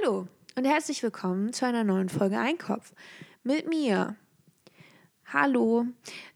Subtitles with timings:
[0.00, 2.92] Hallo und herzlich willkommen zu einer neuen Folge Einkopf
[3.42, 4.16] mit mir.
[5.32, 5.86] Hallo.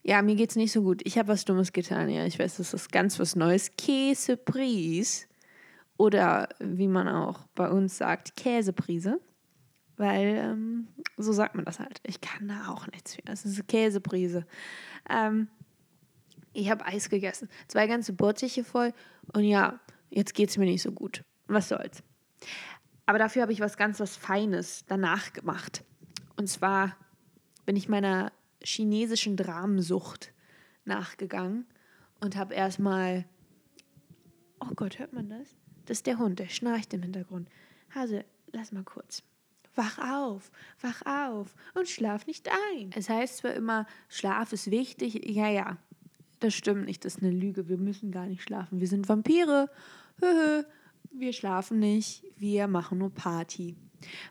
[0.02, 1.02] Ja, mir geht's nicht so gut.
[1.04, 2.08] Ich habe was Dummes getan.
[2.08, 3.70] Ja, ich weiß, das ist ganz was Neues.
[3.76, 5.28] Käsepries.
[5.96, 9.20] Oder wie man auch bei uns sagt, Käseprise.
[9.96, 12.00] Weil ähm, so sagt man das halt.
[12.04, 13.22] Ich kann da auch nichts für.
[13.26, 14.46] Es ist Käseprise.
[15.08, 15.48] Ähm,
[16.52, 17.48] ich habe Eis gegessen.
[17.68, 18.92] Zwei ganze Bottiche voll.
[19.32, 19.78] Und ja,
[20.10, 21.24] jetzt geht's mir nicht so gut.
[21.46, 22.02] Was soll's.
[23.06, 25.84] Aber dafür habe ich was ganz was Feines danach gemacht.
[26.36, 26.96] Und zwar
[27.66, 30.32] bin ich meiner chinesischen Dramensucht
[30.84, 31.66] nachgegangen
[32.20, 33.24] und habe erstmal.
[34.60, 35.56] Oh Gott, hört man das?
[35.86, 37.48] Das ist der Hund, der schnarcht im Hintergrund.
[37.94, 39.22] Hase, lass mal kurz.
[39.74, 40.50] Wach auf,
[40.80, 42.90] wach auf und schlaf nicht ein.
[42.94, 45.14] Es heißt zwar immer, Schlaf ist wichtig.
[45.30, 45.78] Ja, ja,
[46.40, 47.68] das stimmt nicht, das ist eine Lüge.
[47.68, 48.80] Wir müssen gar nicht schlafen.
[48.80, 49.70] Wir sind Vampire.
[50.20, 50.64] Höhö.
[51.14, 53.76] Wir schlafen nicht, wir machen nur Party.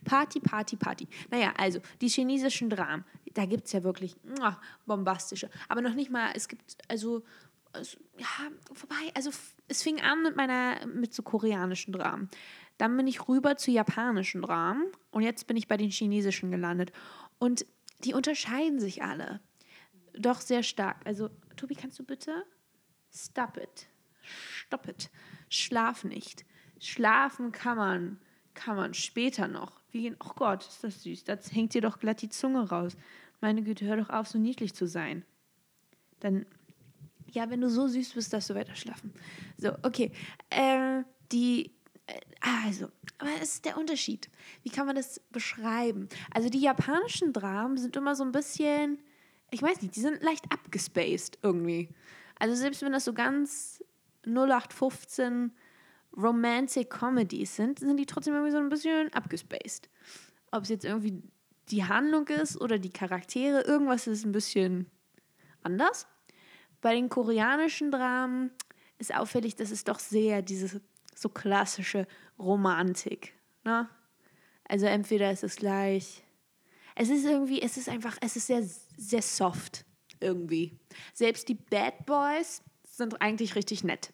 [0.03, 1.08] Party, Party, Party.
[1.30, 5.50] Naja, also die chinesischen Dramen, da gibt es ja wirklich muah, bombastische.
[5.70, 7.23] Aber noch nicht mal, es gibt, also,
[7.72, 8.28] also, ja,
[8.73, 9.30] vorbei, also
[9.67, 12.30] es fing an mit meiner, mit so koreanischen Dramen.
[12.78, 16.92] Dann bin ich rüber zu japanischen Dramen und jetzt bin ich bei den chinesischen gelandet.
[17.38, 17.66] Und
[18.03, 19.39] die unterscheiden sich alle.
[20.17, 20.98] Doch sehr stark.
[21.05, 22.44] Also, Tobi, kannst du bitte?
[23.14, 23.88] Stop it.
[24.23, 25.09] Stop it.
[25.50, 26.45] Schlaf nicht.
[26.81, 28.19] Schlafen kann man,
[28.55, 29.79] kann man später noch.
[29.91, 31.23] Wie gehen, oh Gott, ist das süß.
[31.25, 32.97] Da hängt dir doch glatt die Zunge raus.
[33.39, 35.23] Meine Güte, hör doch auf, so niedlich zu sein.
[36.21, 36.47] Dann,
[37.27, 39.13] ja, wenn du so süß bist, darfst du weiter schlafen.
[39.57, 40.11] So, okay.
[40.49, 41.71] Äh, die,
[42.07, 42.19] äh,
[42.65, 42.87] also,
[43.19, 44.31] aber es ist der Unterschied.
[44.63, 46.09] Wie kann man das beschreiben?
[46.33, 48.97] Also, die japanischen Dramen sind immer so ein bisschen,
[49.52, 51.89] ich weiß nicht, die sind leicht abgespaced irgendwie.
[52.39, 53.83] Also, selbst wenn das so ganz
[54.25, 55.52] 0815
[56.16, 59.90] Romantic Comedies sind, sind die trotzdem irgendwie so ein bisschen abgespaced.
[60.52, 61.22] Ob es jetzt irgendwie
[61.70, 64.88] die Handlung ist oder die Charaktere, irgendwas ist ein bisschen
[65.64, 66.08] anders.
[66.82, 68.52] Bei den koreanischen Dramen
[68.98, 70.82] ist auffällig, dass es doch sehr diese
[71.16, 72.08] so klassische
[72.39, 73.33] Romantik.
[73.64, 73.88] Ne?
[74.67, 76.23] Also entweder ist es gleich,
[76.95, 78.64] es ist irgendwie, es ist einfach, es ist sehr,
[78.98, 79.86] sehr soft
[80.20, 80.77] irgendwie.
[81.14, 84.11] Selbst die Bad Boys sind eigentlich richtig nett.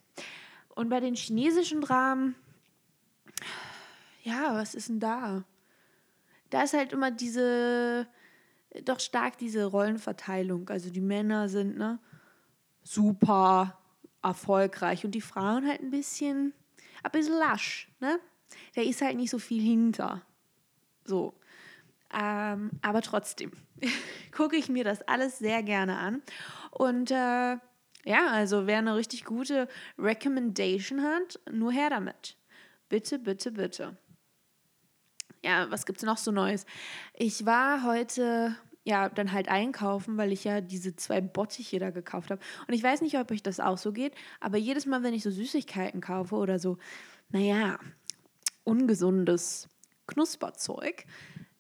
[0.78, 2.36] Und bei den chinesischen Dramen,
[4.22, 5.44] ja, was ist denn da?
[6.52, 8.06] Da ist halt immer diese,
[8.86, 10.70] doch stark diese Rollenverteilung.
[10.70, 11.98] Also die Männer sind, ne,
[12.84, 13.80] super
[14.22, 16.54] erfolgreich und die Frauen halt ein bisschen,
[17.02, 18.20] ein bisschen lasch, ne?
[18.76, 20.22] Da ist halt nicht so viel hinter.
[21.06, 21.34] So.
[22.14, 23.52] Ähm, aber trotzdem
[24.32, 26.22] gucke ich mir das alles sehr gerne an.
[26.70, 27.58] Und äh,
[28.08, 29.68] ja, also wer eine richtig gute
[30.00, 32.38] Recommendation hat, nur her damit.
[32.88, 33.98] Bitte, bitte, bitte.
[35.44, 36.66] Ja, was gibt es noch so Neues?
[37.14, 42.32] Ich war heute ja dann halt einkaufen, weil ich ja diese zwei Bottiche da gekauft
[42.32, 42.42] habe.
[42.66, 45.24] Und ich weiß nicht, ob euch das auch so geht, aber jedes Mal, wenn ich
[45.24, 46.78] so Süßigkeiten kaufe oder so,
[47.28, 47.78] naja,
[48.64, 49.68] ungesundes
[50.08, 51.04] Knusperzeug,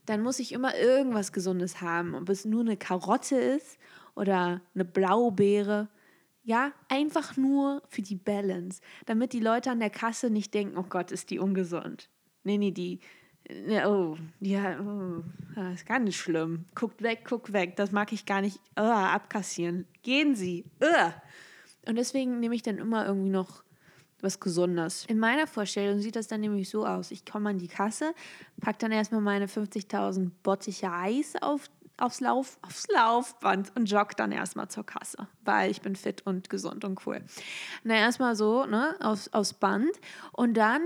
[0.05, 2.15] dann muss ich immer irgendwas Gesundes haben.
[2.15, 3.77] Ob es nur eine Karotte ist
[4.15, 5.89] oder eine Blaubeere
[6.47, 10.85] ja, einfach nur für die Balance, damit die Leute an der Kasse nicht denken, oh
[10.87, 12.09] Gott, ist die ungesund.
[12.45, 13.01] Nee, nee, die,
[13.85, 15.23] oh, ja, oh,
[15.55, 16.63] das ist gar nicht schlimm.
[16.73, 19.87] Guckt weg, guckt weg, das mag ich gar nicht oh, abkassieren.
[20.03, 20.63] Gehen Sie.
[20.79, 21.11] Oh.
[21.85, 23.61] Und deswegen nehme ich dann immer irgendwie noch
[24.21, 25.05] was Gesundes.
[25.09, 27.11] In meiner Vorstellung sieht das dann nämlich so aus.
[27.11, 28.13] Ich komme an die Kasse,
[28.61, 34.31] packe dann erstmal meine 50.000 Bottiche Eis auf aufs, Lauf, aufs Laufband und jogge dann
[34.31, 37.23] erstmal zur Kasse, weil ich bin fit und gesund und cool.
[37.83, 39.91] Na, erstmal so, ne, aufs, aufs Band
[40.31, 40.81] und dann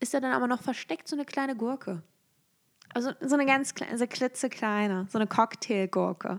[0.00, 2.02] ist da dann aber noch versteckt so eine kleine Gurke.
[2.94, 6.38] Also so eine ganz kleine, so klitzekleine, so eine Cocktailgurke.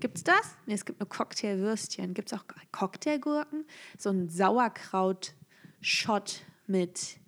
[0.00, 0.56] Gibt's das?
[0.66, 2.12] Nee, es gibt nur Cocktailwürstchen.
[2.14, 3.64] Gibt es auch Cocktailgurken?
[3.98, 7.18] So ein Sauerkraut-Shot mit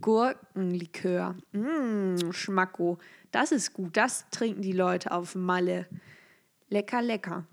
[0.00, 1.36] Gurkenlikör.
[1.52, 2.98] Mmm, Schmacko.
[3.36, 3.94] Das ist gut.
[3.98, 5.86] Das trinken die Leute auf Malle.
[6.70, 7.44] Lecker, lecker.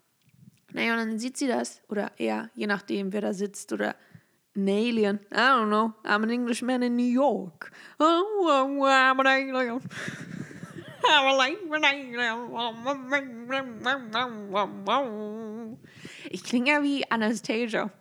[0.72, 1.82] Naja, und dann sieht sie das.
[1.90, 3.74] Oder er, je nachdem, wer da sitzt.
[3.74, 3.98] Oder
[4.56, 5.20] ein Alien.
[5.30, 5.92] I don't know.
[6.06, 7.70] I'm an Englishman in New York.
[8.00, 9.82] I'm an alien.
[16.30, 17.92] Ich klinge ja wie Anastasia.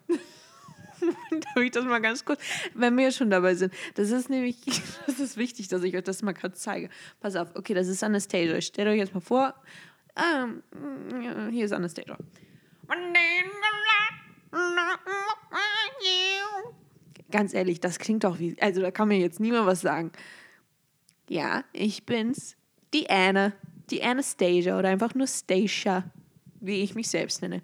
[1.54, 2.40] Darf ich das mal ganz kurz,
[2.74, 3.72] wenn wir schon dabei sind.
[3.94, 4.56] Das ist nämlich,
[5.06, 6.88] das ist wichtig, dass ich euch das mal gerade zeige.
[7.20, 8.60] Pass auf, okay, das ist Anastasia.
[8.60, 9.54] Stellt euch jetzt mal vor,
[10.16, 10.62] ähm,
[11.50, 12.16] hier ist Anastasia.
[17.30, 20.12] Ganz ehrlich, das klingt doch wie, also da kann mir jetzt niemand was sagen.
[21.28, 22.56] Ja, ich bin's.
[22.92, 23.54] Die Anne.
[23.90, 26.04] Die Anastasia oder einfach nur Stacia,
[26.60, 27.62] wie ich mich selbst nenne.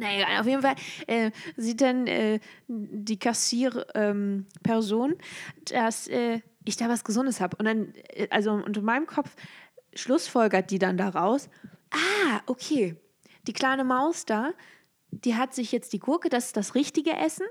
[0.00, 0.76] Naja, auf jeden Fall
[1.06, 5.18] äh, sieht dann äh, die Kassierperson, ähm,
[5.66, 7.58] dass äh, ich da was Gesundes habe.
[7.58, 9.36] Und dann, äh, also unter meinem Kopf
[9.94, 11.50] schlussfolgert die dann daraus,
[11.90, 12.96] ah, okay,
[13.46, 14.52] die kleine Maus da,
[15.10, 17.46] die hat sich jetzt die Gurke, das ist das richtige Essen.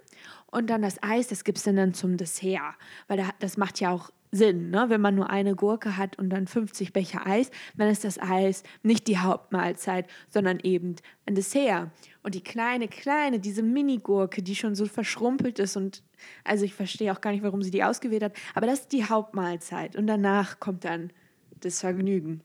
[0.47, 2.73] Und dann das Eis, das gibt es dann, dann zum Dessert.
[3.07, 4.85] Weil das macht ja auch Sinn, ne?
[4.89, 8.63] wenn man nur eine Gurke hat und dann 50 Becher Eis, dann ist das Eis
[8.83, 10.95] nicht die Hauptmahlzeit, sondern eben
[11.25, 11.89] ein Dessert.
[12.21, 16.03] Und die kleine, kleine, diese Mini-Gurke, die schon so verschrumpelt ist und
[16.43, 19.05] also ich verstehe auch gar nicht, warum sie die ausgewählt hat, aber das ist die
[19.05, 21.11] Hauptmahlzeit und danach kommt dann
[21.61, 22.41] das Vergnügen.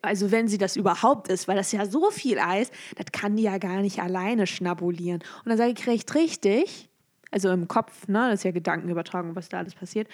[0.00, 3.42] Also wenn sie das überhaupt ist, weil das ja so viel Eis, das kann die
[3.42, 5.22] ja gar nicht alleine schnabulieren.
[5.44, 6.88] Und dann sage ich recht richtig,
[7.34, 10.08] also im Kopf, ne, das ist ja Gedankenübertragung, was da alles passiert.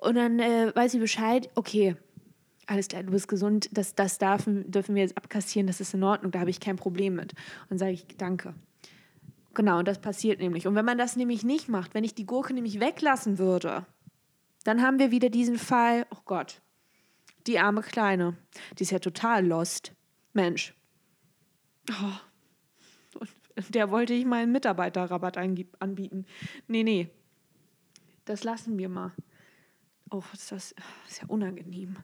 [0.00, 1.96] Und dann äh, weiß sie Bescheid, okay,
[2.66, 6.02] alles klar, du bist gesund, das, das dürfen, dürfen wir jetzt abkassieren, das ist in
[6.02, 7.34] Ordnung, da habe ich kein Problem mit.
[7.34, 8.54] Und dann sage ich, danke.
[9.52, 10.66] Genau, und das passiert nämlich.
[10.66, 13.84] Und wenn man das nämlich nicht macht, wenn ich die Gurke nämlich weglassen würde,
[14.64, 16.62] dann haben wir wieder diesen Fall, oh Gott,
[17.46, 18.38] die arme Kleine,
[18.78, 19.92] die ist ja total lost.
[20.32, 20.74] Mensch.
[21.90, 22.16] Oh,
[23.68, 26.26] der wollte ich meinen Mitarbeiterrabatt anbieten.
[26.66, 27.10] Nee, nee.
[28.24, 29.12] Das lassen wir mal.
[30.10, 30.74] Oh, das ist
[31.20, 31.96] ja unangenehm.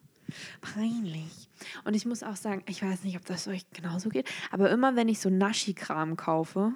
[0.61, 1.49] Peinlich.
[1.85, 4.95] Und ich muss auch sagen, ich weiß nicht, ob das euch genauso geht, aber immer
[4.97, 6.75] wenn ich so Naschi-Kram kaufe,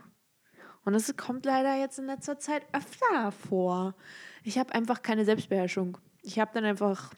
[0.85, 3.95] und es kommt leider jetzt in letzter Zeit öfter vor,
[4.43, 5.97] ich habe einfach keine Selbstbeherrschung.
[6.23, 7.15] Ich habe dann einfach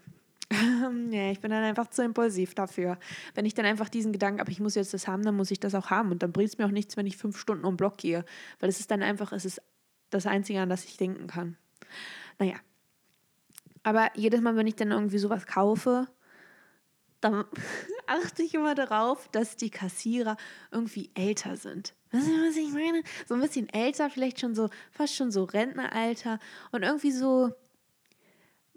[1.10, 2.98] ja, ich bin dann einfach zu impulsiv dafür.
[3.34, 5.60] Wenn ich dann einfach diesen Gedanken habe, ich muss jetzt das haben, dann muss ich
[5.60, 6.10] das auch haben.
[6.10, 8.24] Und dann bringt es mir auch nichts, wenn ich fünf Stunden um Block gehe.
[8.60, 9.62] Weil es ist dann einfach, es ist
[10.10, 11.56] das Einzige, an das ich denken kann.
[12.38, 12.56] Naja.
[13.82, 16.08] Aber jedes Mal, wenn ich dann irgendwie sowas kaufe,
[17.20, 17.44] dann
[18.06, 20.36] achte ich immer darauf, dass die Kassierer
[20.70, 21.94] irgendwie älter sind.
[22.12, 23.02] Weißt du, was ich meine?
[23.26, 26.38] So ein bisschen älter, vielleicht schon so, fast schon so Rentneralter
[26.72, 27.52] und irgendwie so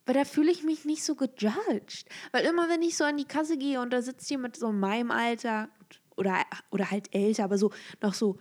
[0.09, 2.07] weil da fühle ich mich nicht so gejudged.
[2.31, 4.79] Weil immer, wenn ich so an die Kasse gehe und da sitzt jemand so in
[4.79, 5.69] meinem Alter
[6.17, 6.33] oder,
[6.71, 7.71] oder halt älter, aber so
[8.01, 8.39] noch so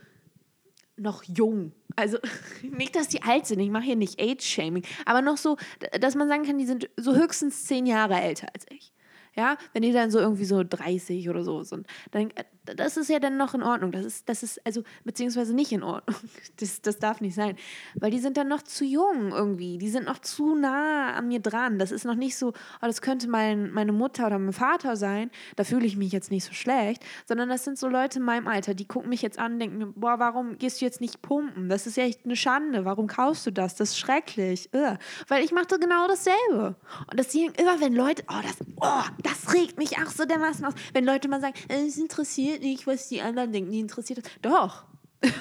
[0.96, 1.72] noch jung.
[1.94, 2.16] Also
[2.62, 5.58] nicht, dass die alt sind, ich mache hier nicht Age-Shaming, aber noch so,
[6.00, 8.94] dass man sagen kann, die sind so höchstens zehn Jahre älter als ich.
[9.36, 12.44] Ja, wenn die dann so irgendwie so 30 oder so sind, dann äh,
[12.76, 13.92] das ist ja dann noch in Ordnung.
[13.92, 16.16] Das ist, das ist also beziehungsweise nicht in Ordnung.
[16.58, 17.56] Das, das darf nicht sein,
[17.94, 19.78] weil die sind dann noch zu jung irgendwie.
[19.78, 21.78] Die sind noch zu nah an mir dran.
[21.78, 25.30] Das ist noch nicht so, oh, das könnte mein, meine Mutter oder mein Vater sein.
[25.54, 28.48] Da fühle ich mich jetzt nicht so schlecht, sondern das sind so Leute in meinem
[28.48, 31.68] Alter, die gucken mich jetzt an und denken, boah, warum gehst du jetzt nicht pumpen?
[31.68, 32.84] Das ist ja echt eine Schande.
[32.84, 33.76] Warum kaufst du das?
[33.76, 34.68] Das ist schrecklich.
[34.74, 34.98] Ugh.
[35.28, 36.76] Weil ich mache genau dasselbe.
[37.10, 40.74] Und deswegen immer, wenn Leute, oh, das, oh, das regt mich auch so dermaßen aus.
[40.92, 44.31] Wenn Leute mal sagen, es interessiert nicht, was die anderen denken, die interessiert das.
[44.43, 44.84] Doch.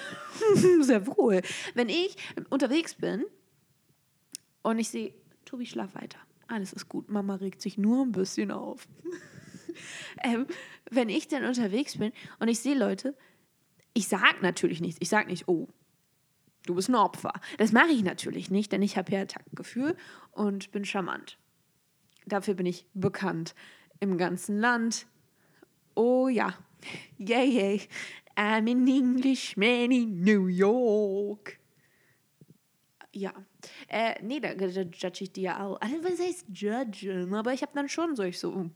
[0.82, 1.42] Sehr wohl.
[1.74, 2.16] Wenn ich
[2.50, 3.26] unterwegs bin
[4.64, 5.14] und ich sehe,
[5.46, 6.20] Tobi, schlaf weiter.
[6.48, 7.10] Alles ist gut.
[7.10, 8.88] Mama regt sich nur ein bisschen auf.
[10.24, 10.48] ähm,
[10.90, 13.16] wenn ich dann unterwegs bin und ich sehe Leute,
[13.94, 14.98] ich sage natürlich nichts.
[15.02, 15.68] Ich sage nicht, oh,
[16.66, 17.34] du bist ein Opfer.
[17.58, 19.96] Das mache ich natürlich nicht, denn ich habe ja Taktgefühl
[20.32, 21.38] und bin charmant.
[22.26, 23.56] Dafür bin ich bekannt
[24.00, 25.08] im ganzen Land.
[25.98, 26.54] Oh ja,
[27.18, 27.88] yay, yay,
[28.36, 31.60] I'm an Englishman in New York.
[33.12, 33.34] Ja,
[33.88, 35.82] äh, nee, da, da judge ich die ja auch.
[35.82, 37.34] Also, was heißt judgen?
[37.34, 38.70] Aber ich habe dann schon so, ich so,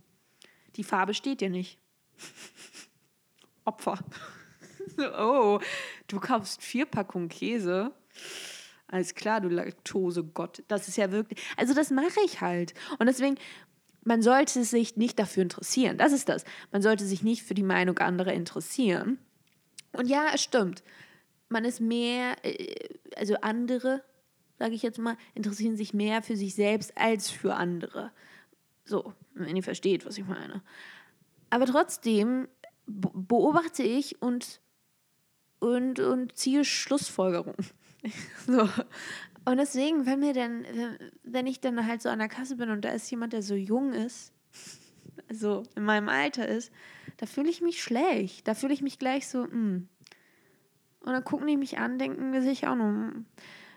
[0.75, 1.78] die Farbe steht dir nicht.
[3.66, 4.00] Opfer.
[5.20, 5.60] oh,
[6.08, 7.94] du kaufst vier Packungen Käse.
[8.88, 10.63] Alles klar, du Laktose Gott.
[10.70, 11.40] Das ist ja wirklich.
[11.56, 12.74] Also, das mache ich halt.
[12.98, 13.38] Und deswegen,
[14.03, 15.98] man sollte sich nicht dafür interessieren.
[15.98, 16.43] Das ist das.
[16.72, 19.20] Man sollte sich nicht für die Meinung anderer interessieren.
[19.93, 20.84] Und ja, es stimmt.
[21.50, 24.03] Man ist mehr, äh, also andere,
[24.58, 28.12] sage ich jetzt mal, interessieren sich mehr für sich selbst als für andere.
[28.86, 30.63] So, wenn ihr versteht, was ich meine.
[31.50, 32.48] Aber trotzdem
[32.88, 34.62] beobachte ich und,
[35.60, 37.67] und, und ziehe Schlussfolgerungen.
[38.48, 38.67] so.
[39.45, 40.65] Und deswegen, wenn mir dann,
[41.24, 43.55] wenn ich dann halt so an der Kasse bin und da ist jemand, der so
[43.55, 44.33] jung ist,
[45.29, 46.71] also in meinem Alter ist,
[47.17, 48.48] da fühle ich mich schlecht.
[48.48, 49.51] Da fühle ich mich gleich so, mh.
[49.51, 49.88] Hm.
[51.03, 53.25] Und dann gucken die mich an, denken sich auch nur, hm,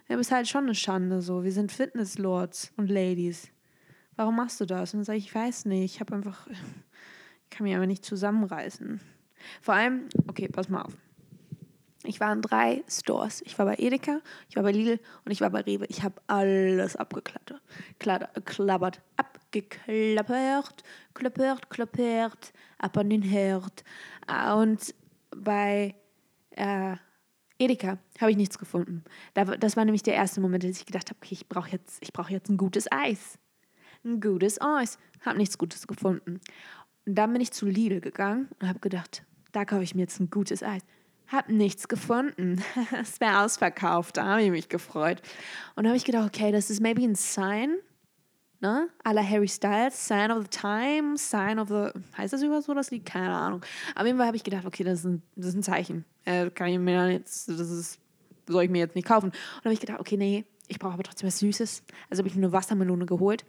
[0.08, 1.42] ja, bist halt schon eine Schande so.
[1.42, 3.48] Wir sind Fitnesslords und Ladies.
[4.16, 4.92] Warum machst du das?
[4.92, 8.04] Und dann sage ich, ich weiß nicht, ich habe einfach, ich kann mich aber nicht
[8.04, 9.00] zusammenreißen.
[9.62, 10.96] Vor allem, okay, pass mal auf.
[12.06, 13.42] Ich war in drei Stores.
[13.46, 15.86] Ich war bei Edeka, ich war bei Lidl und ich war bei Rewe.
[15.88, 17.60] Ich habe alles abgeklappert.
[17.98, 20.84] Klappert, abgeklappert,
[21.14, 23.84] klappert, klappert, ab an den Herd.
[24.54, 24.94] Und
[25.34, 25.94] bei
[26.50, 26.96] äh,
[27.58, 29.04] Edeka habe ich nichts gefunden.
[29.32, 32.28] Das war nämlich der erste Moment, dass ich gedacht habe, okay, ich brauche jetzt, brauch
[32.28, 33.38] jetzt ein gutes Eis.
[34.04, 34.98] Ein gutes Eis.
[35.24, 36.40] Habe nichts Gutes gefunden.
[37.06, 40.20] Und dann bin ich zu Lidl gegangen und habe gedacht, da kaufe ich mir jetzt
[40.20, 40.82] ein gutes Eis.
[41.34, 42.62] Hab nichts gefunden.
[43.02, 44.18] es wäre ausverkauft.
[44.18, 45.20] Da habe ich mich gefreut.
[45.74, 47.76] Und da habe ich gedacht, okay, das ist maybe ein Sign.
[48.60, 48.88] Ne?
[49.02, 51.90] A la Harry Styles, Sign of the Time, Sign of the.
[52.16, 53.04] Heißt das über so das Lied?
[53.04, 53.62] Keine Ahnung.
[53.96, 56.04] Auf jeden Fall habe ich gedacht, okay, das ist ein, das ist ein Zeichen.
[56.24, 57.98] Äh, kann ich mir jetzt, das ist,
[58.48, 59.26] soll ich mir jetzt nicht kaufen.
[59.26, 61.82] Und dann habe ich gedacht, okay, nee, ich brauche aber trotzdem was Süßes.
[62.10, 63.44] Also habe ich mir eine Wassermelone geholt,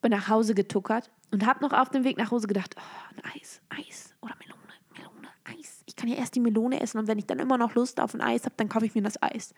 [0.00, 3.22] bin nach Hause getuckert und habe noch auf dem Weg nach Hause gedacht, oh, ein
[3.34, 4.55] Eis, Eis oder Melone.
[5.96, 8.12] Ich kann ja erst die Melone essen und wenn ich dann immer noch Lust auf
[8.12, 9.54] ein Eis habe, dann kaufe ich mir das Eis.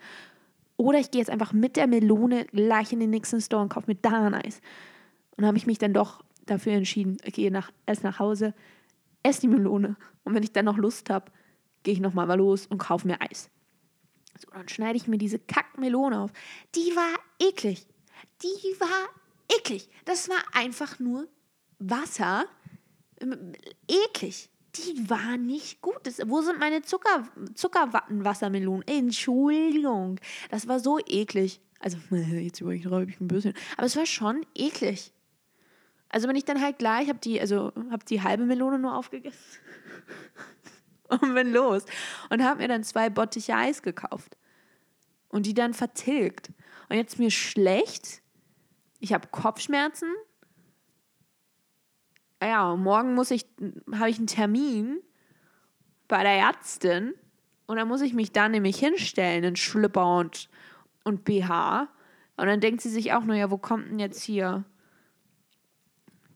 [0.77, 3.91] Oder ich gehe jetzt einfach mit der Melone gleich in den nächsten Store und kaufe
[3.91, 4.61] mir da ein Eis.
[5.35, 8.53] Und habe ich mich dann doch dafür entschieden, ich gehe nach, erst nach Hause,
[9.21, 9.97] esse die Melone.
[10.23, 11.29] Und wenn ich dann noch Lust habe,
[11.83, 13.49] gehe ich nochmal los und kaufe mir Eis.
[14.37, 16.31] So, dann schneide ich mir diese Kackmelone auf.
[16.73, 17.85] Die war eklig.
[18.41, 19.09] Die war
[19.57, 19.89] eklig.
[20.05, 21.27] Das war einfach nur
[21.79, 22.45] Wasser.
[23.89, 24.49] Eklig.
[24.75, 25.99] Die war nicht gut.
[26.03, 28.87] Das, wo sind meine Zucker, Zuckerwattenwassermelonen?
[28.87, 30.19] Entschuldigung.
[30.51, 31.61] Das war so eklig.
[31.79, 33.53] Also, jetzt übertreibe ich ein bisschen.
[33.77, 35.13] Aber es war schon eklig.
[36.09, 39.39] Also, wenn ich dann halt gleich habe die, also habe die halbe Melone nur aufgegessen
[41.09, 41.85] und bin los.
[42.29, 44.37] Und habe mir dann zwei Bottiche Eis gekauft.
[45.29, 46.51] Und die dann vertilgt.
[46.89, 48.21] Und jetzt mir schlecht.
[48.99, 50.09] Ich habe Kopfschmerzen
[52.47, 53.45] ja, morgen muss ich,
[53.93, 54.99] habe ich einen Termin
[56.07, 57.13] bei der Ärztin
[57.67, 60.49] und dann muss ich mich da nämlich hinstellen in Schlüpper und,
[61.03, 61.87] und BH.
[62.37, 64.63] Und dann denkt sie sich auch nur, ja, wo kommt denn jetzt hier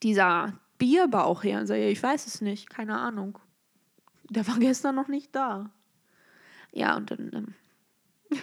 [0.04, 1.62] dieser Bierbauch her?
[1.62, 3.40] Und so, ja, ich weiß es nicht, keine Ahnung.
[4.30, 5.72] Der war gestern noch nicht da.
[6.72, 7.32] Ja, und dann.
[7.34, 7.54] Ähm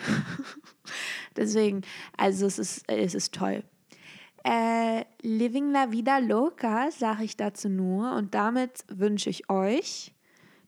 [1.37, 1.83] Deswegen,
[2.17, 3.63] also es ist, es ist toll.
[4.45, 8.15] Äh, Living la vida loca, sage ich dazu nur.
[8.15, 10.15] Und damit wünsche ich euch,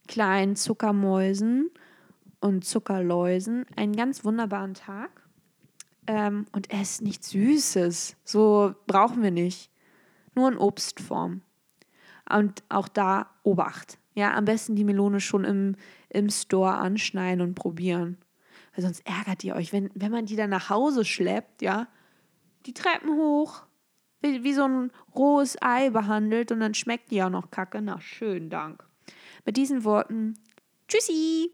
[0.07, 1.71] kleinen Zuckermäusen
[2.39, 5.09] und Zuckerläusen, einen ganz wunderbaren Tag.
[6.05, 8.17] Ähm, und esst nichts Süßes.
[8.23, 9.71] So brauchen wir nicht.
[10.35, 11.41] Nur in Obstform.
[12.29, 13.97] Und auch da Obacht.
[14.15, 15.75] Ja, am besten die Melone schon im,
[16.09, 18.17] im Store anschneiden und probieren.
[18.75, 21.87] Weil sonst ärgert ihr euch, wenn, wenn man die dann nach Hause schleppt, ja,
[22.65, 23.63] die Treppen hoch,
[24.21, 27.81] wie, wie so ein rohes Ei behandelt und dann schmeckt die auch noch kacke.
[27.81, 28.85] Na, schönen Dank.
[29.45, 30.35] Mit diesen Worten,
[30.87, 31.51] tschüssi!